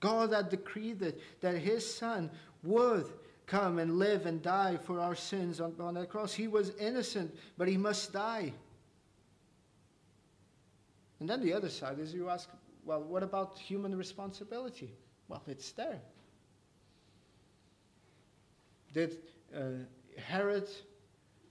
[0.00, 2.30] God had decreed that, that his son
[2.62, 3.06] would
[3.46, 6.34] come and live and die for our sins on, on that cross.
[6.34, 8.52] He was innocent, but he must die.
[11.20, 12.48] And then the other side is you ask,
[12.84, 14.94] well, what about human responsibility?
[15.28, 16.00] Well, it's there.
[18.94, 19.16] Did
[19.54, 19.60] uh,
[20.16, 20.68] Herod,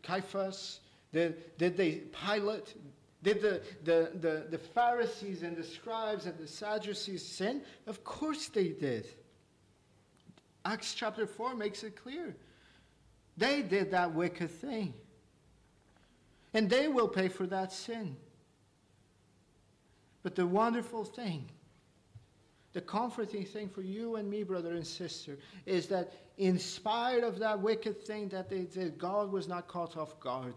[0.03, 0.79] Caiaphas,
[1.13, 2.75] did, did they Pilate,
[3.23, 7.61] did the, the, the, the Pharisees and the scribes and the Sadducees sin?
[7.85, 9.07] Of course they did.
[10.65, 12.35] Acts chapter 4 makes it clear.
[13.37, 14.93] They did that wicked thing.
[16.53, 18.17] And they will pay for that sin.
[20.27, 21.45] But the wonderful thing,
[22.73, 27.39] the comforting thing for you and me, brother and sister, is that in spite of
[27.39, 30.55] that wicked thing that they did, God was not caught off guard.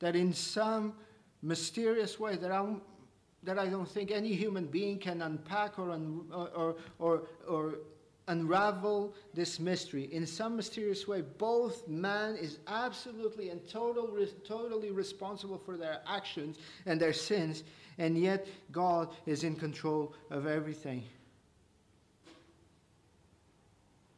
[0.00, 0.92] That in some
[1.40, 2.74] mysterious way that I,
[3.42, 7.78] that I don't think any human being can unpack or, un, or, or, or
[8.28, 10.12] unravel this mystery.
[10.12, 14.14] In some mysterious way, both man is absolutely and total,
[14.46, 17.62] totally responsible for their actions and their sins,
[17.98, 21.04] and yet God is in control of everything.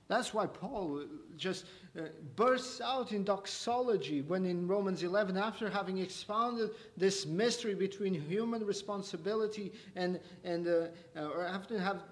[0.09, 1.03] That's why Paul
[1.37, 7.75] just uh, bursts out in doxology when in Romans 11, after having expounded this mystery
[7.75, 12.03] between human responsibility and, and uh, uh, or after have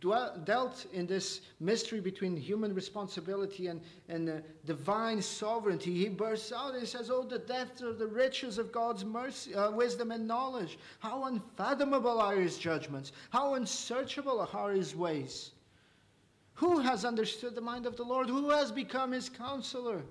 [0.00, 4.32] dealt in this mystery between human responsibility and, and uh,
[4.66, 9.04] divine sovereignty, he bursts out and says, Oh, the depth of the riches of God's
[9.04, 10.78] mercy, uh, wisdom and knowledge.
[10.98, 15.52] How unfathomable are his judgments, how unsearchable are his ways.
[16.54, 18.28] Who has understood the mind of the Lord?
[18.28, 20.02] Who has become his counselor?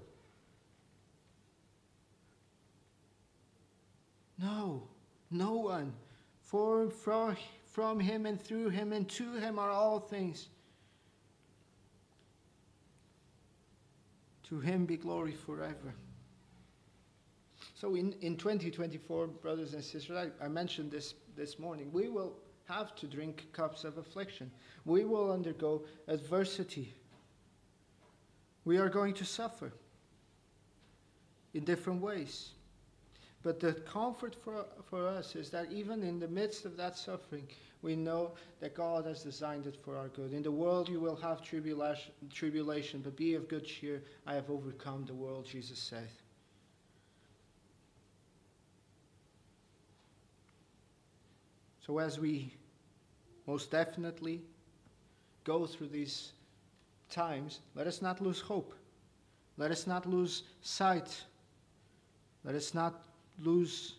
[4.39, 4.83] No,
[5.29, 5.93] no one.
[6.41, 7.37] For from,
[7.71, 10.49] from him and through him and to him are all things.
[14.49, 15.93] To him be glory forever.
[17.75, 22.33] So in, in 2024, brothers and sisters, I, I mentioned this this morning, we will
[22.65, 24.51] have to drink cups of affliction.
[24.85, 26.93] We will undergo adversity.
[28.65, 29.71] We are going to suffer
[31.53, 32.51] in different ways.
[33.43, 37.47] But the comfort for, for us is that even in the midst of that suffering,
[37.81, 40.33] we know that God has designed it for our good.
[40.33, 44.03] In the world you will have tribulation, tribulation but be of good cheer.
[44.27, 46.07] I have overcome the world, Jesus said.
[51.85, 52.53] So as we
[53.47, 54.43] most definitely
[55.43, 56.33] go through these
[57.09, 58.75] times, let us not lose hope.
[59.57, 61.23] Let us not lose sight.
[62.43, 63.03] Let us not
[63.39, 63.95] lose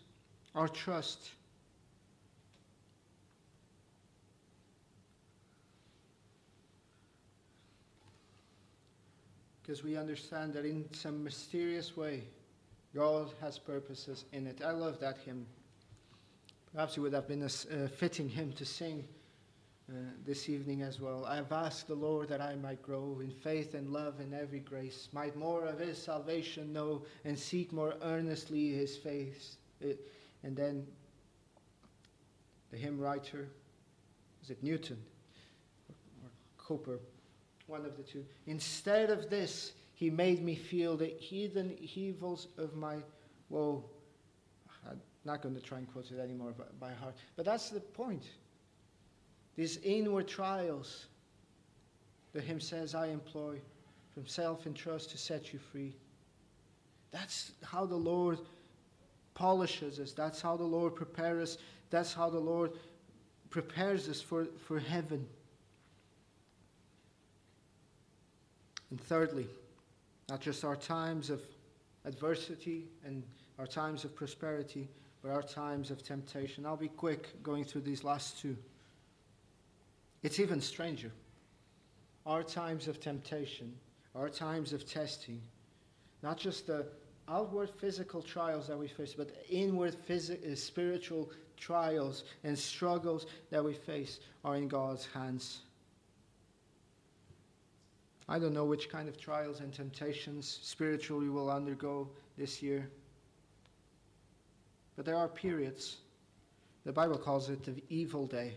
[0.55, 1.31] our trust.
[9.61, 12.23] Because we understand that in some mysterious way,
[12.93, 14.61] God has purposes in it.
[14.63, 15.45] I love that hymn.
[16.73, 19.07] Perhaps it would have been a uh, fitting hymn to sing
[19.93, 21.25] uh, this evening as well.
[21.25, 24.59] I have asked the Lord that I might grow in faith and love and every
[24.59, 29.57] grace, might more of his salvation know and seek more earnestly his face.
[29.83, 29.89] Uh,
[30.43, 30.87] and then
[32.71, 33.47] the hymn writer,
[34.43, 34.97] is it Newton
[35.89, 36.99] or, or Cowper?
[37.67, 38.25] One of the two.
[38.47, 42.97] Instead of this, he made me feel the heathen evils of my
[43.49, 43.85] woe.
[44.89, 47.15] I'm not going to try and quote it anymore by, by heart.
[47.35, 48.23] But that's the point.
[49.55, 51.05] These inward trials,
[52.33, 53.59] the hymn says, I employ
[54.13, 55.95] from self and trust to set you free.
[57.11, 58.39] That's how the Lord
[59.35, 60.11] polishes us.
[60.11, 61.57] That's how the Lord prepares us.
[61.89, 62.71] That's how the Lord
[63.49, 65.25] prepares us for, for heaven.
[68.89, 69.47] And thirdly,
[70.29, 71.41] not just our times of
[72.05, 73.23] adversity and
[73.59, 74.87] our times of prosperity,
[75.21, 76.65] but our times of temptation.
[76.65, 78.57] I'll be quick going through these last two.
[80.23, 81.11] It's even stranger.
[82.25, 83.73] Our times of temptation,
[84.15, 85.41] our times of testing,
[86.21, 86.87] not just the
[87.27, 93.63] outward physical trials that we face, but inward phys- uh, spiritual trials and struggles that
[93.63, 95.59] we face are in God's hands.
[98.29, 102.89] I don't know which kind of trials and temptations spiritually we will undergo this year.
[104.95, 105.97] But there are periods.
[106.85, 108.53] The Bible calls it the evil day.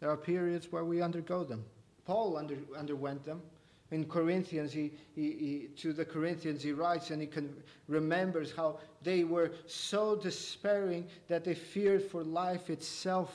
[0.00, 1.64] There are periods where we undergo them.
[2.04, 3.42] Paul under, underwent them.
[3.90, 7.54] In Corinthians, he, he, he, to the Corinthians, he writes and he can,
[7.86, 13.34] remembers how they were so despairing that they feared for life itself,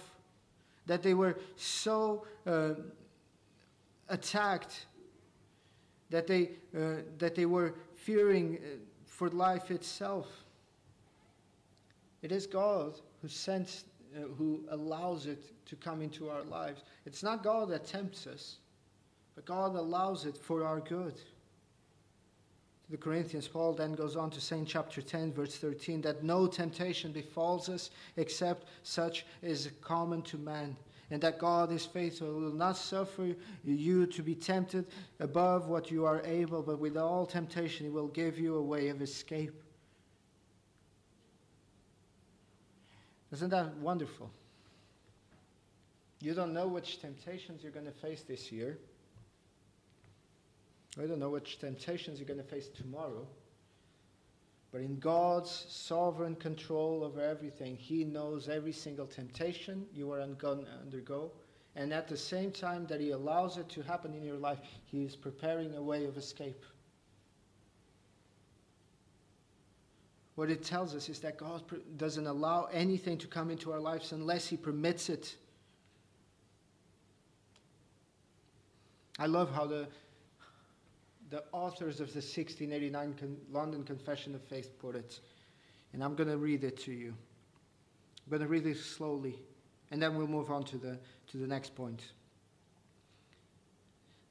[0.86, 2.74] that they were so uh,
[4.10, 4.86] attacked
[6.12, 10.28] that they, uh, that they were fearing uh, for life itself.
[12.22, 16.84] It is God who sends, uh, who allows it to come into our lives.
[17.06, 18.58] It's not God that tempts us,
[19.36, 21.16] but God allows it for our good.
[21.16, 26.24] To the Corinthians, Paul then goes on to say in chapter 10, verse 13, that
[26.24, 30.76] no temptation befalls us except such is common to man
[31.14, 34.88] and that God is faithful, will not suffer you to be tempted
[35.20, 38.90] above what you are able, but with all temptation, He will give you a way
[38.90, 39.63] of escape.
[43.34, 44.30] Isn't that wonderful?
[46.22, 48.78] You don't know which temptations you're going to face this year.
[51.02, 53.26] I don't know which temptations you're going to face tomorrow.
[54.72, 60.66] But in God's sovereign control over everything, He knows every single temptation you are going
[60.66, 61.32] to undergo.
[61.76, 65.04] And at the same time that He allows it to happen in your life, He
[65.04, 66.64] is preparing a way of escape.
[70.36, 71.64] What it tells us is that God
[71.98, 75.36] doesn't allow anything to come into our lives unless He permits it.
[79.20, 79.88] I love how the
[81.34, 85.20] the authors of the 1689 Con- London Confession of Faith put it.
[85.92, 87.08] And I'm going to read it to you.
[87.10, 89.40] I'm going to read it slowly,
[89.90, 91.00] and then we'll move on to the,
[91.32, 92.04] to the next point.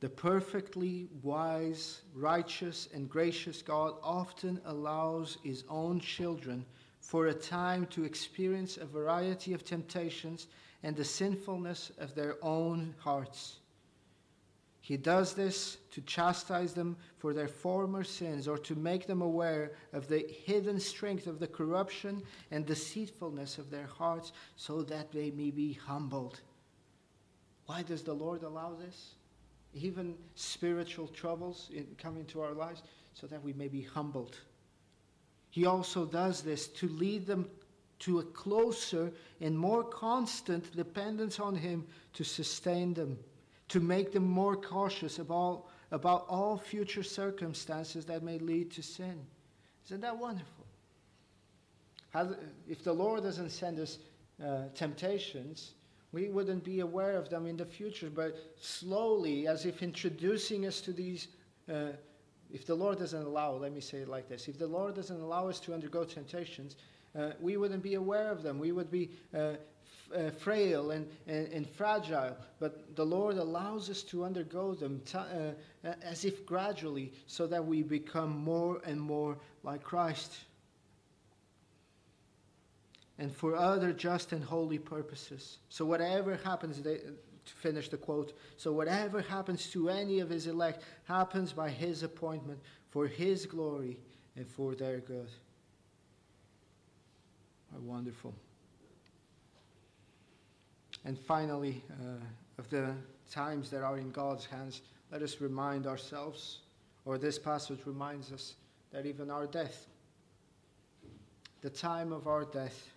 [0.03, 6.67] The perfectly wise, righteous, and gracious God often allows his own children
[6.99, 10.49] for a time to experience a variety of temptations
[10.83, 13.61] and the sinfulness of their own hearts.
[14.81, 19.71] He does this to chastise them for their former sins or to make them aware
[19.93, 25.31] of the hidden strength of the corruption and deceitfulness of their hearts so that they
[25.31, 26.41] may be humbled.
[27.67, 29.15] Why does the Lord allow this?
[29.75, 32.83] Even spiritual troubles come into our lives
[33.15, 34.39] so that we may be humbled.
[35.51, 37.49] He also does this to lead them
[38.01, 43.19] to a closer and more constant dependence on Him to sustain them
[43.73, 49.19] to make them more cautious about, about all future circumstances that may lead to sin.
[49.87, 50.67] Isn't that wonderful?
[52.11, 52.35] How,
[52.69, 53.97] if the Lord doesn't send us
[54.45, 55.73] uh, temptations,
[56.13, 60.81] we wouldn't be aware of them in the future, but slowly, as if introducing us
[60.83, 61.29] to these.
[61.73, 61.93] Uh,
[62.53, 65.21] if the Lord doesn't allow, let me say it like this if the Lord doesn't
[65.21, 66.77] allow us to undergo temptations,
[67.19, 68.59] uh, we wouldn't be aware of them.
[68.59, 69.55] We would be uh,
[70.15, 75.17] uh, frail and, and, and, fragile, but the Lord allows us to undergo them t-
[75.17, 80.33] uh, as if gradually so that we become more and more like Christ.
[83.23, 85.59] And for other just and holy purposes.
[85.69, 90.49] So, whatever happens, they, to finish the quote, so whatever happens to any of his
[90.49, 92.59] elect happens by his appointment
[92.91, 93.97] for his glory
[94.35, 95.29] and for their good.
[97.71, 98.35] How wonderful.
[101.05, 102.25] And finally, uh,
[102.59, 102.93] of the
[103.31, 106.59] times that are in God's hands, let us remind ourselves,
[107.05, 108.55] or this passage reminds us,
[108.91, 109.87] that even our death,
[111.61, 112.92] the time of our death,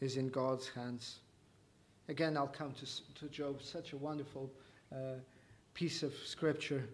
[0.00, 1.20] is in God's hands.
[2.08, 4.50] Again, I'll come to, to Job, such a wonderful
[4.92, 5.14] uh,
[5.74, 6.84] piece of scripture.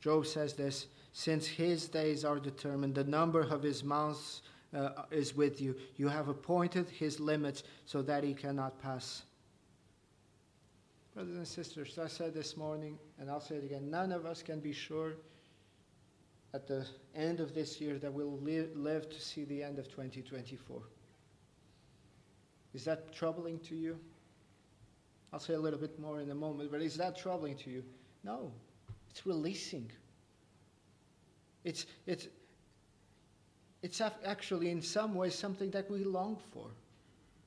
[0.00, 4.42] Job says this Since his days are determined, the number of his months
[4.74, 5.76] uh, is with you.
[5.96, 9.22] You have appointed his limits so that he cannot pass.
[11.14, 14.42] Brothers and sisters, I said this morning, and I'll say it again none of us
[14.42, 15.12] can be sure
[16.54, 19.88] at the end of this year that we'll live, live to see the end of
[19.88, 20.82] 2024.
[22.74, 23.98] Is that troubling to you?
[25.32, 27.82] I'll say a little bit more in a moment, but is that troubling to you?
[28.22, 28.52] No,
[29.10, 29.90] it's releasing.
[31.64, 32.28] It's, it's,
[33.82, 36.66] it's actually, in some ways, something that we long for.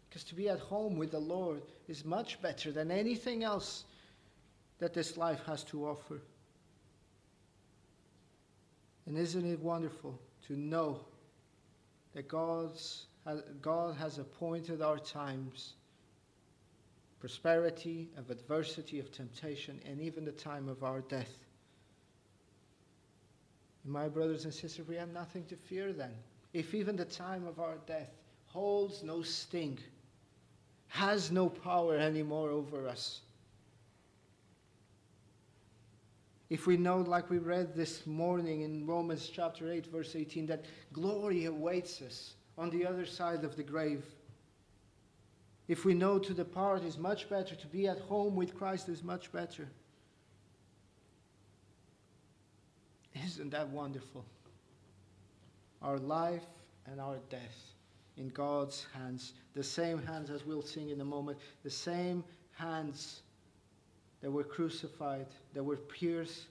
[0.09, 3.83] Because to be at home with the Lord is much better than anything else
[4.79, 6.21] that this life has to offer.
[9.05, 11.01] And isn't it wonderful to know
[12.13, 13.05] that God's,
[13.61, 15.73] God has appointed our times
[17.19, 21.39] prosperity, of adversity, of temptation, and even the time of our death.
[23.83, 26.11] My brothers and sisters, we have nothing to fear then.
[26.53, 28.11] If even the time of our death
[28.45, 29.79] holds no sting,
[30.89, 33.21] has no power anymore over us.
[36.51, 40.65] If we know, like we read this morning in Romans chapter 8, verse 18, that
[40.93, 44.03] glory awaits us on the other side of the grave.
[45.67, 49.03] If we know to depart is much better, to be at home with Christ is
[49.03, 49.67] much better.
[53.25, 54.25] Isn't that wonderful?
[55.81, 56.45] Our life
[56.85, 57.73] and our death
[58.17, 59.33] in God's hands.
[59.55, 63.21] The same hands, as we'll sing in a moment, the same hands
[64.21, 66.45] that were crucified, that were pierced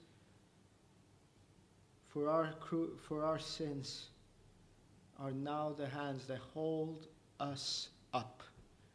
[2.09, 2.53] for our,
[3.07, 4.07] for our sins,
[5.19, 7.07] are now the hands that hold
[7.39, 8.43] us up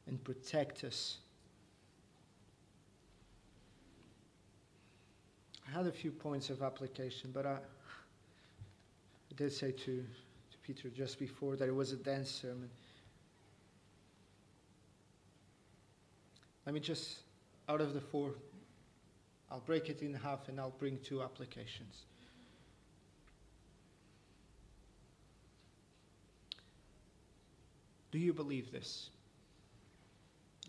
[0.06, 1.18] and protect us.
[5.66, 10.04] I had a few points of application, but I, I did say to
[10.62, 12.68] Peter just before that it was a dense sermon.
[16.66, 17.20] Let me just,
[17.68, 18.34] out of the four,
[19.50, 22.04] I'll break it in half and I'll bring two applications.
[28.12, 29.10] Do you believe this?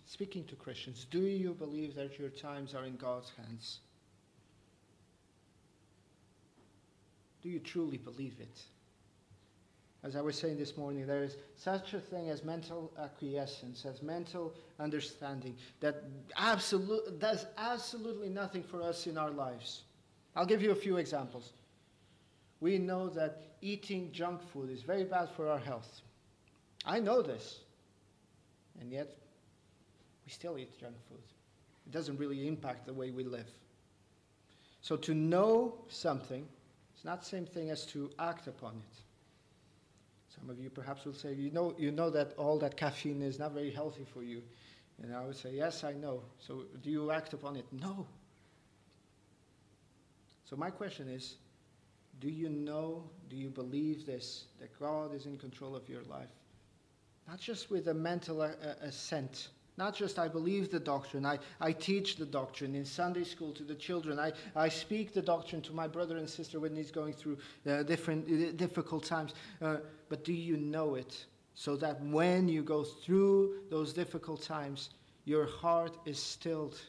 [0.06, 3.80] Speaking to Christians, do you believe that your times are in God's hands?
[7.42, 8.62] Do you truly believe it?
[10.04, 14.02] As I was saying this morning, there is such a thing as mental acquiescence, as
[14.02, 16.04] mental understanding that
[16.38, 19.84] absolute, does absolutely nothing for us in our lives.
[20.36, 21.54] I'll give you a few examples.
[22.62, 26.02] We know that eating junk food is very bad for our health.
[26.86, 27.59] I know this.
[28.79, 29.15] And yet,
[30.25, 31.19] we still eat junk food.
[31.86, 33.49] It doesn't really impact the way we live.
[34.82, 36.47] So to know something
[36.97, 39.01] is not the same thing as to act upon it.
[40.39, 43.38] Some of you perhaps will say, you know, you know that all that caffeine is
[43.38, 44.41] not very healthy for you.
[45.03, 46.21] And I would say, yes, I know.
[46.39, 47.65] So do you act upon it?
[47.71, 48.07] No.
[50.45, 51.36] So my question is,
[52.19, 56.29] do you know, do you believe this, that God is in control of your life?
[57.32, 62.17] Not just with a mental assent, not just I believe the doctrine, I, I teach
[62.17, 65.88] the doctrine in Sunday school to the children, I, I speak the doctrine to my
[65.88, 69.34] brother and sister when he's going through uh, different uh, difficult times.
[69.61, 69.77] Uh,
[70.09, 71.25] but do you know it?
[71.55, 74.89] So that when you go through those difficult times,
[75.23, 76.82] your heart is stilled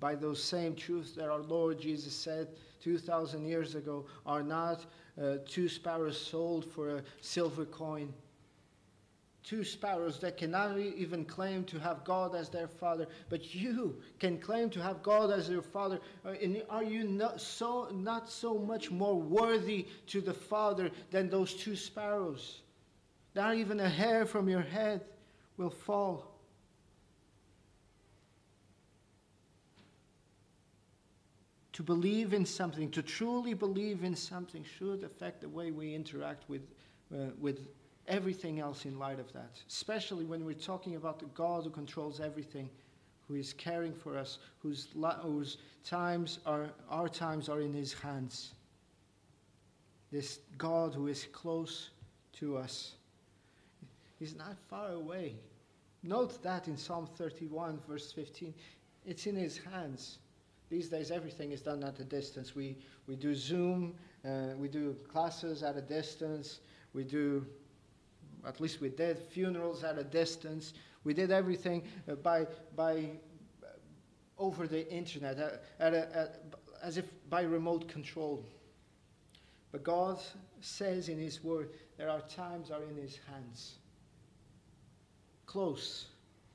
[0.00, 2.48] by those same truths that our Lord Jesus said
[2.82, 4.84] 2,000 years ago are not
[5.18, 8.12] uh, two sparrows sold for a silver coin
[9.48, 14.38] two sparrows that cannot even claim to have God as their father, but you can
[14.38, 16.00] claim to have God as your father.
[16.24, 21.30] Uh, and are you not so, not so much more worthy to the Father than
[21.30, 22.60] those two sparrows?
[23.34, 25.00] Not even a hair from your head
[25.56, 26.34] will fall.
[31.72, 36.46] To believe in something, to truly believe in something, should affect the way we interact
[36.50, 36.62] with,
[37.14, 37.68] uh, with
[38.08, 42.20] everything else in light of that, especially when we're talking about the God who controls
[42.20, 42.68] everything,
[43.28, 44.88] who is caring for us, whose,
[45.20, 48.52] whose times are, our times are in his hands.
[50.10, 51.90] This God who is close
[52.34, 52.92] to us.
[54.18, 55.34] He's not far away.
[56.02, 58.54] Note that in Psalm 31, verse 15,
[59.04, 60.18] it's in his hands.
[60.70, 62.54] These days, everything is done at a distance.
[62.54, 63.94] We, we do Zoom,
[64.24, 66.60] uh, we do classes at a distance,
[66.92, 67.46] we do,
[68.46, 70.74] at least we did, funerals at a distance.
[71.04, 73.10] We did everything uh, by, by
[73.62, 73.66] uh,
[74.38, 76.30] over the internet, uh, at a,
[76.82, 78.44] as if by remote control.
[79.72, 80.18] But God
[80.60, 83.74] says in His Word, there are times are in His hands.
[85.46, 86.06] Close,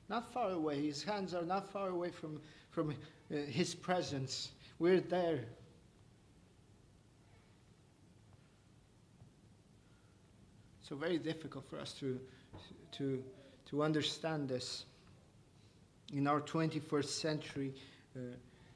[0.08, 0.84] not far away.
[0.86, 4.50] His hands are not far away from, from uh, His presence.
[4.78, 5.40] We're there.
[10.86, 12.20] So very difficult for us to,
[12.92, 13.24] to,
[13.70, 14.84] to understand this.
[16.12, 17.74] In our 21st century
[18.14, 18.20] uh,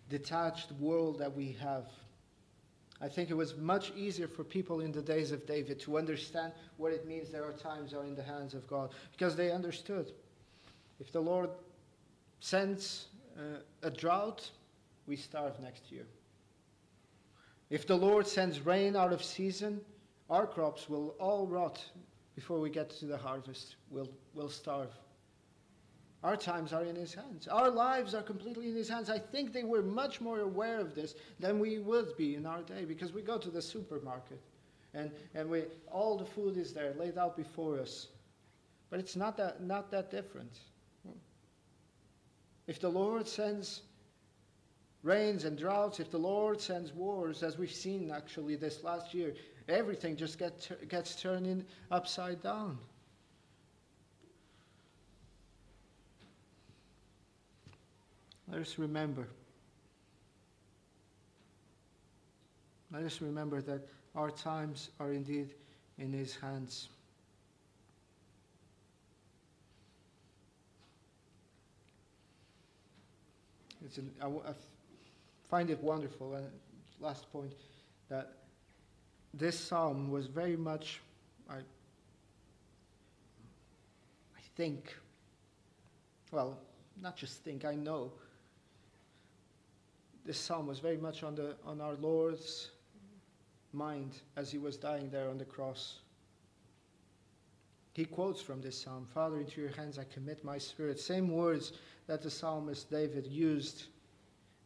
[0.09, 1.85] detached world that we have,
[3.03, 6.55] I think it was much easier for people in the days of David to understand
[6.79, 10.11] what it means that our times are in the hands of God because they understood.
[10.99, 11.51] If the Lord
[12.41, 14.51] sends uh, a drought,
[15.07, 16.07] we starve next year.
[17.69, 19.83] If the Lord sends rain out of season,
[20.29, 21.83] our crops will all rot
[22.35, 23.77] before we get to the harvest.
[23.91, 24.91] We'll, we'll starve.
[26.23, 27.47] Our times are in His hands.
[27.49, 29.09] Our lives are completely in His hands.
[29.09, 32.63] I think they were much more aware of this than we would be in our
[32.63, 34.41] day because we go to the supermarket
[34.95, 38.09] and, and we, all the food is there laid out before us.
[38.91, 40.59] But it's not that, not that different.
[42.67, 43.83] If the Lord sends
[45.09, 49.35] rains and droughts, if the Lord sends wars, as we've seen actually this last year,
[49.67, 52.79] everything just get, gets turned upside down.
[58.53, 59.29] Let us remember.
[62.93, 65.55] Let us remember that our times are indeed
[65.99, 66.89] in His hands.
[73.85, 74.11] It's an,
[75.49, 76.47] find it wonderful, and
[77.01, 77.53] last point,
[78.09, 78.33] that
[79.35, 81.01] this psalm was very much,
[81.49, 81.63] I, I
[84.57, 84.95] think,
[86.31, 86.59] well,
[87.01, 88.13] not just think, I know,
[90.25, 92.71] this psalm was very much on, the, on our Lord's
[93.73, 96.01] mind as he was dying there on the cross.
[97.95, 101.01] He quotes from this psalm Father, into your hands I commit my spirit.
[101.01, 101.73] Same words
[102.07, 103.87] that the psalmist David used.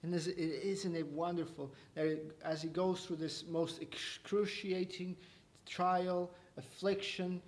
[0.03, 5.17] And isn't it wonderful that as he goes through this most excruciating
[5.65, 7.41] trial, affliction,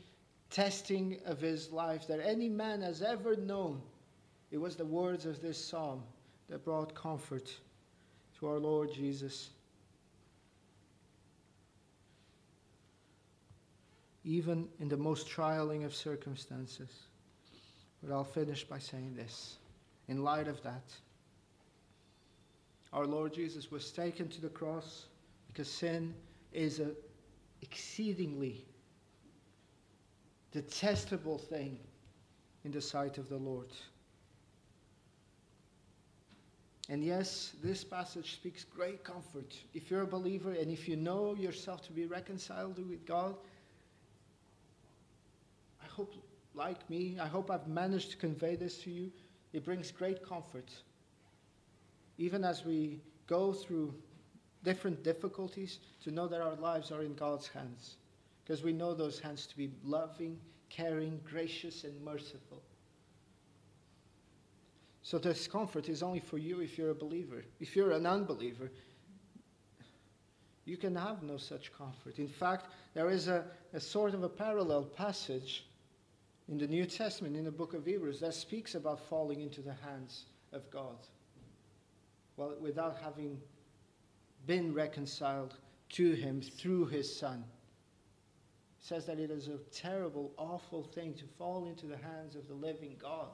[0.51, 3.83] testing of his life that any man has ever known,
[4.53, 6.03] it was the words of this psalm
[6.49, 7.53] that brought comfort
[8.39, 9.51] to our Lord Jesus.
[14.23, 16.91] Even in the most trialing of circumstances.
[18.01, 19.57] But I'll finish by saying this.
[20.07, 20.85] In light of that,
[22.95, 25.07] our Lord Jesus was taken to the cross
[25.49, 26.15] because sin
[26.53, 26.95] is an
[27.61, 28.65] exceedingly
[30.53, 31.77] detestable thing
[32.65, 33.73] in the sight of the Lord.
[36.89, 39.57] And yes, this passage speaks great comfort.
[39.73, 43.35] If you're a believer and if you know yourself to be reconciled with God,
[45.83, 46.15] I hope,
[46.55, 49.11] like me, I hope I've managed to convey this to you.
[49.53, 50.71] It brings great comfort.
[52.19, 53.95] Even as we go through
[54.63, 57.97] different difficulties, to know that our lives are in God's hands.
[58.43, 60.39] Because we know those hands to be loving,
[60.69, 62.63] caring, gracious, and merciful.
[65.03, 67.45] So this comfort is only for you if you're a believer.
[67.61, 68.71] If you're an unbeliever,
[70.65, 72.19] you can have no such comfort.
[72.19, 73.45] In fact, there is a,
[73.75, 75.67] a sort of a parallel passage
[76.49, 79.75] in the New Testament, in the book of Hebrews, that speaks about falling into the
[79.75, 80.97] hands of God.
[82.37, 83.41] Well, without having
[84.47, 85.57] been reconciled
[85.91, 87.45] to Him through His Son.
[88.81, 92.49] It says that it is a terrible, awful thing to fall into the hands of
[92.49, 93.29] the living God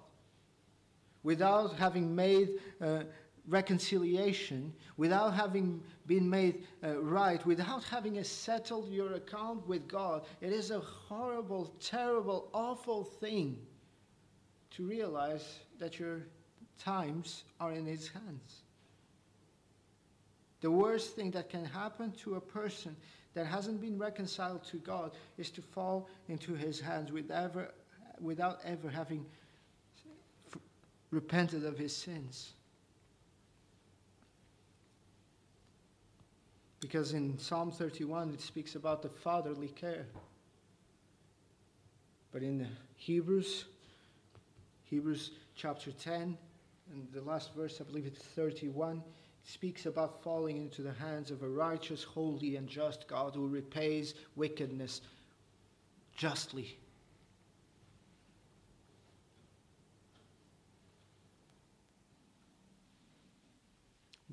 [1.22, 2.48] without having made
[2.80, 3.03] uh,
[3.48, 10.53] reconciliation, without having been made uh, right, without having settled your account with God, it
[10.53, 13.59] is a horrible, terrible, awful thing
[14.70, 16.20] to realize that your
[16.78, 18.62] times are in His hands.
[20.61, 22.96] The worst thing that can happen to a person
[23.34, 27.70] that hasn't been reconciled to God is to fall into His hands without ever,
[28.20, 29.24] without ever having
[31.11, 32.52] repented of his sins.
[36.80, 40.06] Because in Psalm 31 it speaks about the fatherly care.
[42.32, 43.64] But in Hebrews,
[44.84, 46.38] Hebrews chapter 10,
[46.92, 49.02] and the last verse, I believe it's 31,
[49.45, 54.14] speaks about falling into the hands of a righteous, holy, and just God who repays
[54.36, 55.01] wickedness
[56.16, 56.76] justly.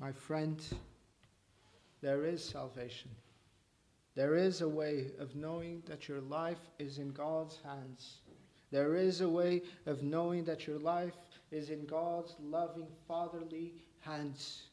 [0.00, 0.62] My friend,
[2.00, 3.10] there is salvation.
[4.14, 8.18] There is a way of knowing that your life is in God's hands.
[8.70, 11.16] There is a way of knowing that your life
[11.50, 14.67] is in God's loving, fatherly hands.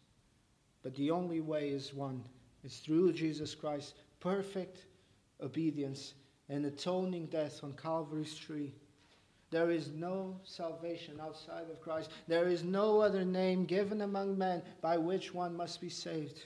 [0.86, 2.24] But the only way is one
[2.64, 4.86] it's through Jesus Christ's perfect
[5.42, 6.14] obedience
[6.48, 8.72] and atoning death on Calvary's tree.
[9.50, 12.12] There is no salvation outside of Christ.
[12.28, 16.44] There is no other name given among men by which one must be saved.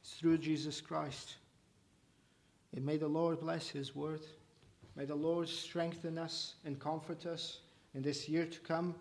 [0.00, 1.36] It's through Jesus Christ.
[2.74, 4.22] And may the Lord bless His word.
[4.96, 7.60] May the Lord strengthen us and comfort us
[7.94, 8.94] in this year to come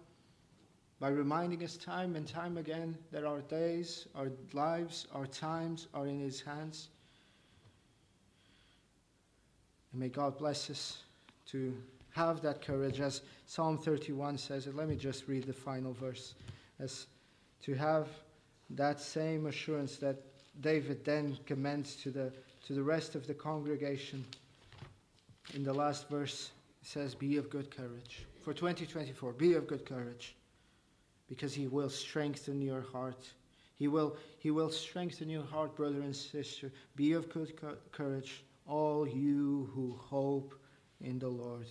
[1.00, 6.08] by reminding us time and time again that our days, our lives, our times are
[6.08, 6.90] in His hands.
[9.92, 11.04] And may God bless us
[11.52, 11.76] to
[12.12, 14.76] have that courage, as Psalm 31 says it.
[14.76, 16.34] Let me just read the final verse.
[16.80, 17.06] As
[17.64, 18.08] to have
[18.72, 20.18] that same assurance that
[20.62, 22.34] David then commends to the,
[22.66, 24.26] to the rest of the congregation.
[25.54, 26.50] In the last verse,
[26.82, 28.26] it says, Be of good courage.
[28.42, 30.37] For 2024, be of good courage
[31.28, 33.28] because he will strengthen your heart.
[33.76, 36.72] He will, he will strengthen your heart, brother and sister.
[36.96, 37.54] Be of good
[37.92, 40.56] courage, all you who hope
[41.02, 41.68] in the Lord.